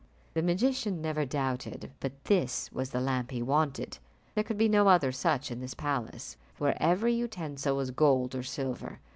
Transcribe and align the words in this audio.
The 0.33 0.41
magician 0.41 0.99
never 0.99 1.25
doubted 1.27 1.91
but 1.99 2.23
this 2.23 2.71
was 2.71 2.89
the 2.89 2.99
lamp 2.99 3.29
he 3.29 3.43
wanted. 3.43 3.99
There 4.33 4.43
could 4.43 4.57
be 4.57 4.67
no 4.67 4.87
other 4.87 5.11
such 5.11 5.51
in 5.51 5.59
this 5.59 5.75
palace, 5.75 6.37
where 6.57 6.75
every 6.81 7.13
utensil 7.13 7.77
was 7.77 7.91
gold 7.91 8.33
or 8.33 8.41
silver. 8.41 8.99